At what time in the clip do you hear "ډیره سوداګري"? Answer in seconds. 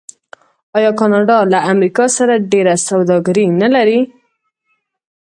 2.51-3.45